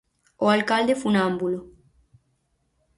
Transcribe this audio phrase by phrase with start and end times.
[0.43, 1.59] O alcalde funámbulo.